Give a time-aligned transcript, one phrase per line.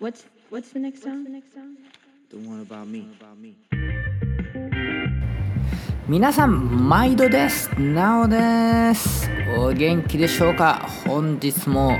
[0.00, 1.26] What's what's the next song?
[2.30, 3.06] The one about me.
[6.08, 9.28] 皆さん毎度ですなおです
[9.58, 11.98] お元気でしょうか本日も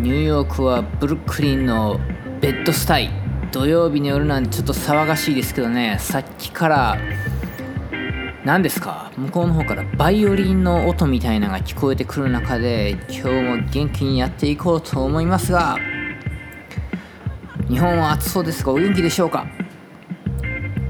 [0.00, 2.00] ニューヨークはブルックリンの
[2.40, 3.10] ベッドスタイ
[3.52, 6.98] 土曜日の夜なんでちょっと騒がしいですけどねさっきから
[8.46, 15.76] 何ですか向こうの方からバイオリンの音みたいなのが聞こえてくる中で今日も元気にやっていこうと思いますが
[17.68, 19.46] 日本は暑そうですがお元気でしょうか？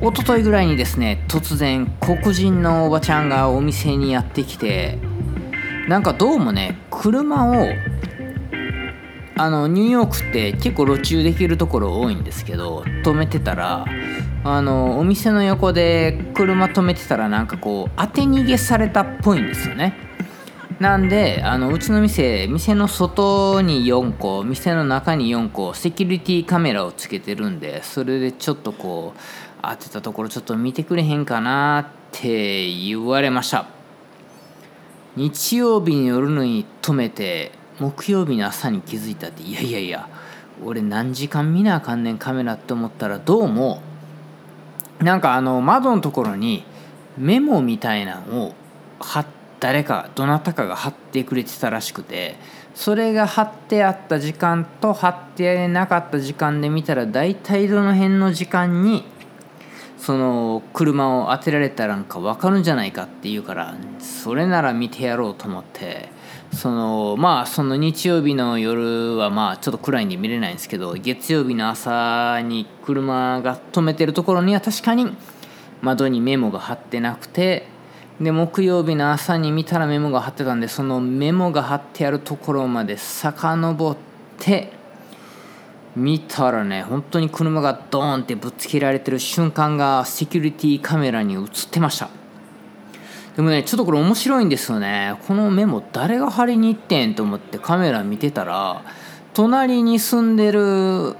[0.00, 4.98] 一昨日ぐらいにですね突然黒人のおばちゃんがお店にやってきて
[5.88, 7.68] なんかどうもね車を
[9.36, 13.84] あのニューヨークって結構路駐できるところ多いんですけど止めてたら
[14.44, 19.94] あのお店の横で車止めてたらなんかこう当て逃げされたっぽいんですよね。
[20.80, 29.20] なんであのうちの店店の外に4個店の中に4個セキュリティカメラをつけてるんでそれでちょっとこう
[29.62, 33.66] 当てたところちょっと見てくれへんかなって言われました。
[35.16, 40.08] 日曜日に夜に止めて木曜日の朝に気づいたっていやいやいや
[40.64, 43.80] 俺何時間見なあかんねんカメラって思ったらどうも
[44.98, 46.64] なんかあの窓のところに
[47.16, 48.54] メモみたいなのを
[48.98, 49.26] 貼っ
[49.64, 52.36] 誰かどなたかが貼ってくれてたらしくて
[52.74, 59.04] それが貼ってあった時間と貼ってなかった時間で見たら大体どの辺の時間に
[59.96, 66.10] その車を当てられたらんか分かるんじゃないかっていうからそれなら見てやろうと思って
[66.52, 75.16] そのまあその日曜日の夜はまあちょっと暗いんで見れないんですけど月曜日の朝に車が止めてるところには確かに
[75.80, 77.72] 窓にメモが貼ってなくて
[78.20, 83.96] で木曜日の朝に見たらメモが貼ってたんでそのメモが貼ってあるところまで遡っ
[84.38, 84.72] て
[85.96, 92.08] 見たらね本当に車がドーンってぶつけられてる瞬間がセキュリティカメラに映ってました。
[93.36, 95.16] でもねちょっとこれ面白いんですよね。
[95.26, 98.82] このメモ誰が貼りに行ってんと思ってカメラ見てたら
[99.34, 101.16] 隣に住んでる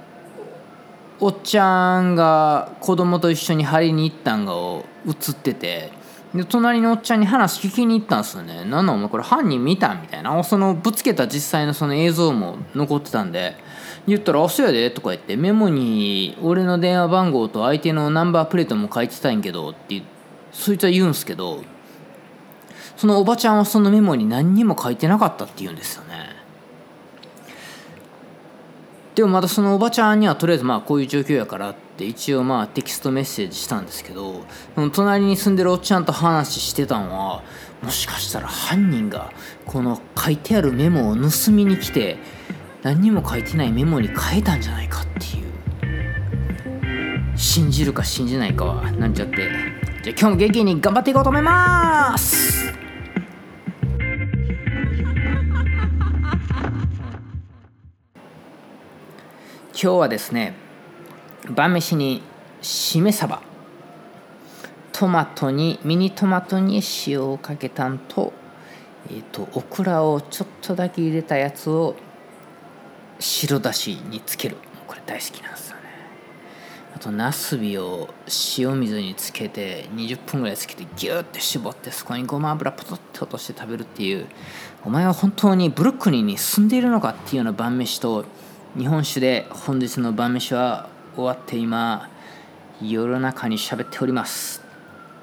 [1.20, 4.52] おっちゃんが子供と一緒に貼りに行ったんが
[5.06, 5.90] 映ってて
[6.34, 10.42] で隣のおっちゃんに話聞きに行ったんですよね「なんなんお前これ犯人見た?」みたいな。
[10.42, 13.56] そのぶつけた実際のその映像も残ってたんで。
[14.06, 20.02] 言ったら「あそうやで」とか言ってメモに俺の電話番号と相手のナンバープレートも書いてたんけどって
[20.52, 21.62] そいつは言うんすけど
[22.98, 26.36] そのおばちゃんはそのメモに何にも書いてなかったって言うんですよね。
[29.14, 34.44] でもまたそのおばちゃんにはとりあえずまあこういう状況やからって一応まあテキストメッセージしたんですけど
[34.93, 37.43] 隣に住んでるおっちゃんと話してたのは
[37.82, 39.32] もしかしたら犯人が
[39.65, 42.19] この書いてあるメモを盗みに来て
[42.82, 45.44] 何にも書いてないメモに変えたんじゃないかっていう。
[47.37, 49.49] 信じるか信じないかはなんちゃって。
[50.03, 52.72] じゃあ今日も元気に頑張っていこうと思います！
[59.72, 60.55] 今日はですね
[61.50, 62.22] 晩飯に
[62.62, 63.43] しめ鯖。
[64.93, 68.32] トマトにミニトマトに塩をかけたんと,、
[69.10, 71.97] えーと、オクラをちょっとだけ入れたやつを
[73.19, 74.56] 白だしにつける。
[74.87, 75.82] これ大好きなんですよね。
[76.97, 78.09] あとなすびを
[78.56, 84.26] 塩水につけて20分ぐらいつけてギューって絞ってそこにごま油ポトッと落として食べるっていう。
[84.84, 88.25] お前は本当にブルックリンに住んでいるのかっていうような晩飯と
[88.78, 92.08] 日本酒で本日の晩飯は終わって今
[92.82, 94.62] 夜中に喋っております。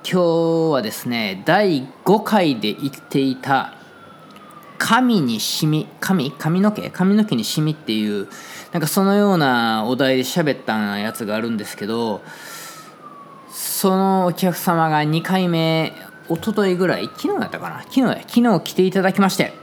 [0.03, 3.75] 今日はですね第5回で言っていた
[4.77, 6.89] 髪にシミ髪髪の毛？
[6.89, 8.27] 髪の毛にシミっていう
[8.71, 12.21] なんかそのようなお題で喋ったやつがあるんですけど
[13.49, 15.93] そのお客様が2回目
[16.29, 17.05] 一昨日ぐらい？
[17.15, 17.81] 昨日やったかな？
[17.81, 19.53] 昨日や昨日来ていただきまして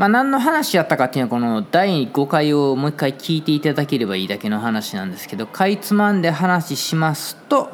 [0.00, 7.70] まあ、何の話やったかっていうのはこの第5回をもう一回聞いていただければいいだけの話なんですけどかいつまんで話しますと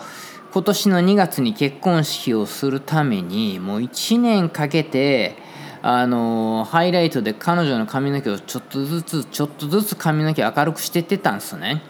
[0.53, 5.37] 今年の2月に結婚式をするためにもう1年かけて
[5.83, 11.81] あのハイライトで彼女の髪の毛をちょっとずつちょっとずつ髪の毛明るくしてってたんですね。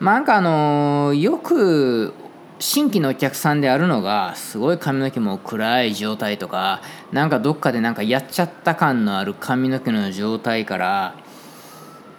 [0.00, 2.14] なんかあのよく
[2.58, 6.80] 新規のお客さんであるのがすごい髪の毛も暗い状態とか
[7.12, 11.16] なんかどっかでなんかやっちゃった感のある髪の毛の状態から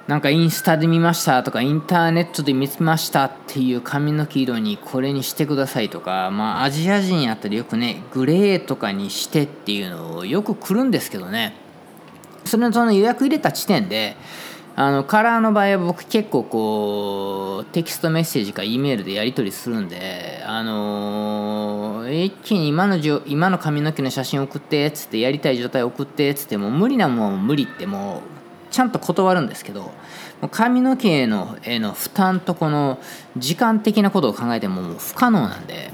[0.07, 11.55] なんかインスタで見ましたとかインターネットで見ましたっていう髪の毛色にこれにしてくださいとかまあアジア人やったらよくねグレーとかにしてっていうのをよく来るんですけどね。
[12.45, 14.15] それのその予約入れた時点で
[14.79, 29.91] あのカラーの場合は僕結構こうテキストメッセージか E メールでやり取りするんであのー一気に今のじょ今の髪の毛の写真送ってっつってやりたい状態送ってっつってもう無理なもん無理ってもうちゃんと断るんですけど
[30.51, 32.99] 髪の毛へのへの負担とこの
[33.35, 35.89] 時間的なことを考えてももう不可能なんで。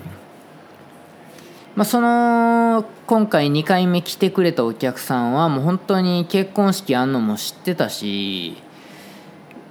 [1.75, 8.61] まあ、その今回2回目来てくれたお客さんはもう本当に結婚式あんのも知ってたし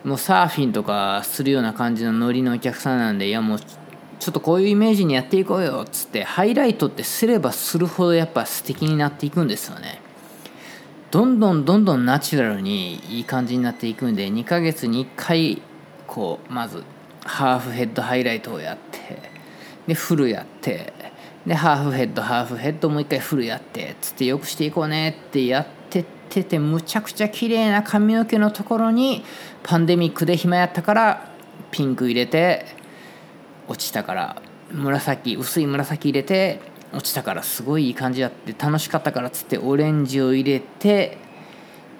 [0.05, 10.01] もうサーフィンとかするような感じのノリのお客さんなんでいやもうちょっとこういうイメージにやっていこうよっつってハイライトってすればするほどやっぱ素敵になっていくんですよね。
[11.11, 15.61] どんどんどんどんナチュラルにいい感じになっていくんで2ヶ月に1回
[16.07, 16.85] こうまず
[17.25, 19.31] ハーフヘッドハイライトをやって
[19.87, 20.93] でフルやって
[21.47, 25.82] でハーフヘッドハーフヘッドもう一回フルやってつってよくしていこうねってやって
[26.33, 29.25] ててむちゃくちゃ綺麗な髪の毛のところに
[29.63, 31.31] パンデミックで暇やったから
[31.71, 32.67] ピンク入れて
[33.69, 34.43] 落ちたから
[34.73, 36.61] 紫薄い紫入れて
[36.93, 41.19] 落ちたからすごいいい感じやって楽しかったからっつってオレンジを入れて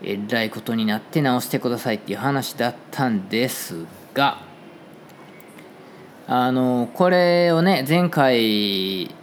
[0.03, 4.39] えらいことになって直してくださいっていう話だったんですが
[6.27, 9.15] あのこれをね前回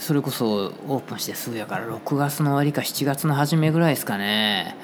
[0.00, 4.74] それこそオープンしてすぐやから6月の終わりか7月の初めぐらいですかね。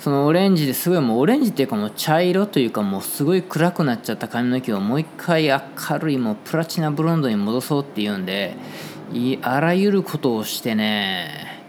[0.00, 5.60] そのオレンジですごいもうオレンジっていうかもう茶色というかもうすごい暗くなっちゃった髪の毛をもう一回明
[5.98, 8.56] るいもうプラチナブロンドに戻そうっていうんで
[9.40, 11.62] あらゆることをしてね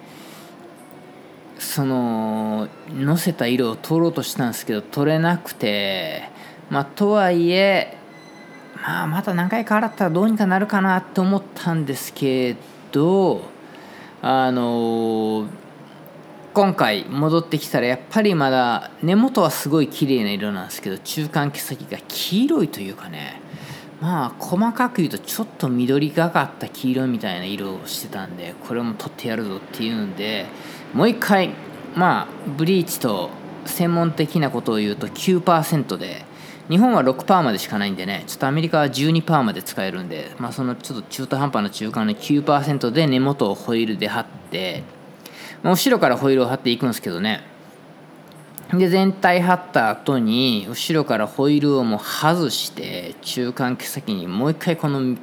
[1.59, 6.27] そののせた色を取ろうとしたんですけど取れなくて
[6.69, 7.97] まあとはいえ
[8.75, 12.74] まあまた何回か洗ったらどうにかなるかなって思ったんですけど
[14.21, 15.47] あの
[16.53, 23.41] 今回戻ってきたらやっぱりまだ根元はすごい綺麗な色なんですけど中間毛先が黄色いというかね。
[24.01, 30.45] まあ細かく言うとちょっと緑がかった黄色みたいな色をしてたんでこれも取ってやるぞっていうんで
[30.93, 31.51] もう一回
[31.95, 32.27] まあ
[32.57, 33.29] ブリーチと
[33.65, 36.25] 専門的なことを言うと9%で
[36.69, 44.83] 日本は6%までしかないんでねちょっとアメリカは12%まで使えるんで、まあ、そのちょっと中途半端な中間の9%で根元をホイールで貼って、
[45.61, 47.43] まあ、後ろからホイールを貼っていくんですけどね。
[48.73, 55.15] で全体貼った後に後ろからホイールをもう外して中間毛先にもう一回この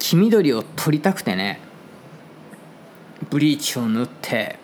[0.00, 1.60] 黄緑を取りたくてね
[3.30, 4.58] ブリーチを塗って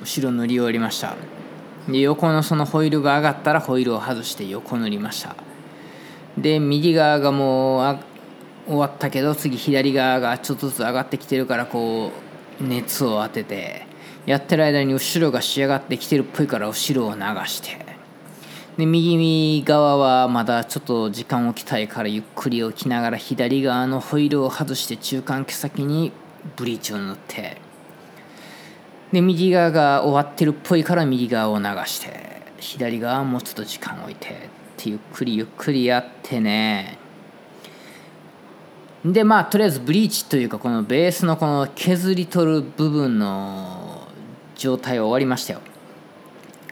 [0.00, 1.39] 後ろ塗り終わりました。
[1.90, 5.34] で横のそのホイールが上がったらホイールを外して横塗りました。
[6.36, 7.98] で右側がもう
[8.66, 12.12] 終わったけど次左側がちょっとずつ上がってきてるからこ
[12.60, 13.86] う熱を当てて
[14.26, 17.90] やってる間に後ろが仕上がってきてるっぽいから後ろを流して。
[18.76, 26.12] で右側はまだちょっと時間置きたいからゆっくり置きながら左側のホイールを外して中間毛先に
[26.56, 27.69] ブリーチを塗って。
[29.12, 34.30] で右側が終わってるっぽいから右側を流して左側もちょっと時間を置いてっ
[34.76, 36.98] てゆっくりゆっくりやってね。
[39.04, 44.06] でまあとりあえずブリーチというかこのベースのこの削り取る部分の
[44.56, 45.60] 状態は終わりましたよ。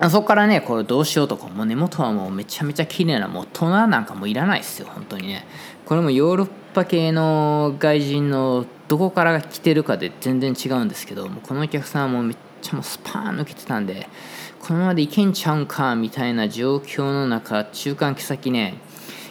[0.00, 5.44] あそこからねこれどうしようとかもう根元はもうめちゃめちゃ綺麗なもうトナーなんかもいらないですよ本当にね。
[5.86, 14.08] これもヨーロッパ系の外人のどこから来てるかで全然違うんですけどもこのお客さんはもうめっちゃもうスパーン抜けてたんで
[14.60, 18.78] このままでいけんちゃうんかみたいな状況の中中間毛先ね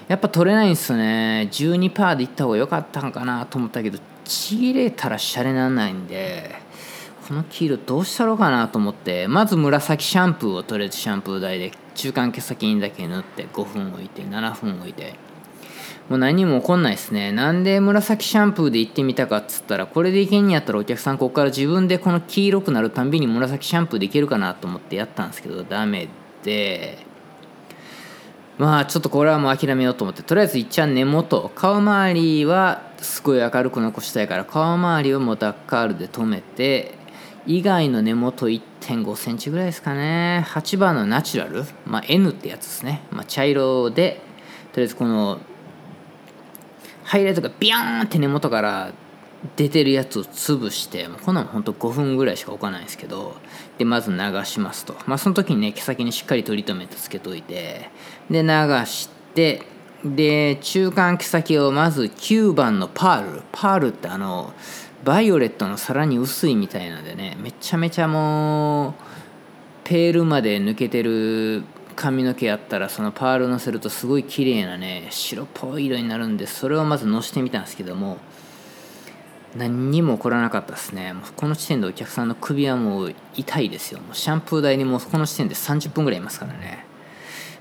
[0.08, 1.50] やっぱ取れないんですよね。
[1.52, 6.56] 12%でいった方が良かったんかなと思ったけどちぎれたらシャレなんないんで
[7.28, 15.27] この黄色どうしたろうかなと思ってまず紫シャンプーをとりあえずシャンプー台で中間毛先にだけ塗って5分置いて7分置いて。
[16.10, 17.32] もう何も起こんないですね。
[17.32, 26.08] なんで紫シャンプーで行ってみたかっつったらこれでいけんやったらお客さんここから自分でこの黄色くなるたんびに紫シャンプーでいけるかなと思ってやったんですけどダメ
[26.44, 27.06] で。
[28.58, 31.52] まあちょっとこれはもう諦めようと思ってとりあえずいっちゃん根元。
[31.54, 36.96] 顔周りはすごい明るく残したいから顔周りをもうダッカールで留めて
[37.46, 40.46] 以外の根元1 5センチぐらいですかね。
[40.48, 44.22] 8番のナチュラル、まあ、N ってやつですね、まあ、茶色で
[44.72, 45.40] とりあえずこの
[47.08, 48.92] ハイライトがビヨーンって根元から
[49.56, 53.38] 出てるやつを潰してこんなのほんと5分ぐらいしか置かないんですけど
[53.78, 54.94] でまず流しますと。
[55.06, 57.90] まあその時にね毛先にしっかりトリートメントつけといて。
[58.30, 58.50] で流
[58.86, 59.62] して
[60.04, 63.42] で中間毛先をまず9番のパール。
[63.54, 64.54] パールってあの
[65.06, 68.94] バイオレットのさらに薄いみたいなんでねめちゃめちゃもう
[69.86, 71.64] ペールまで抜けてる
[71.98, 78.18] 髪の毛やったらそのパールのせるとすごい綺麗なね白っぽい色になるんでそれをまずのしてみたんですけども
[79.56, 81.14] 何にも起こらなかったですね。
[81.14, 84.00] もうこの時点でお客さんの首はもう痛いですよ。
[84.00, 86.86] もうシャンプー台にもうこの時点で30分ぐらいいますからね。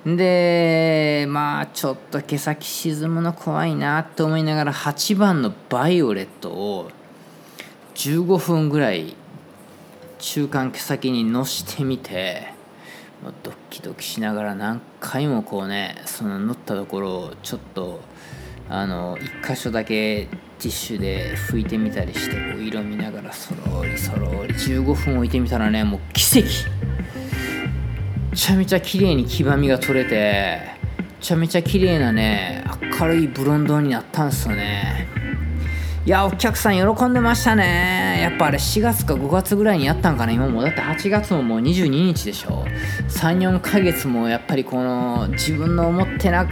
[0.05, 6.91] でまあちょっと毛先沈むの怖いなって思いながら8番のバイオレットを
[7.95, 9.17] 15分ぐらい
[10.19, 12.49] 中間毛先にのしてみて
[13.23, 18.01] もうドキドキしながら何回もこうねその乗ったところをちょっと
[18.71, 20.29] あの1箇所だけ
[20.59, 26.49] ティッシュで拭いてみたりしてこう色見ながらそろりそろり15分置いてみたらねもう奇跡。
[28.31, 30.59] めちゃめちゃ綺麗に黄ばみが取れて
[30.99, 32.65] めちゃめちゃ綺麗なね
[32.99, 35.07] 明るいブロンドになったんですよね。
[36.07, 38.21] いやお客さん喜んでましたね。
[38.23, 40.63] やっぱあれ4月か5月ぐらいにやったんかな今も。
[40.63, 42.65] だって8月ももう22日でしょ。
[43.09, 46.47] 34ヶ月もやっぱりこの自分の思ってな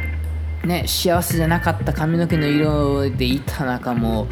[0.65, 4.27] ね幸せじゃなかった髪の毛の色でいた中も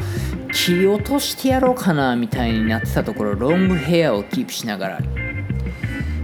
[0.51, 4.99] 切り落としてやろうかなみたいになってたところロングヘアをキープしながら。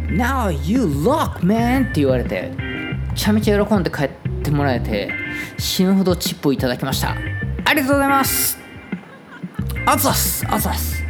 [0.09, 1.83] Now you look man!
[1.83, 4.09] って言われてめちゃめちゃ喜んで帰っ
[4.43, 5.09] てもらえて
[5.57, 7.15] 死ぬほどチップをいただきました。
[7.63, 8.58] ありがとうございます。
[9.85, 11.03] あざすあざす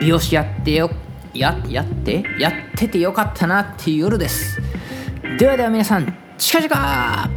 [0.00, 0.90] 美容師やってよ。
[1.34, 2.24] ややって？
[2.38, 4.60] やっててよかったなっていう夜です。
[5.38, 7.30] ではでは皆さん近々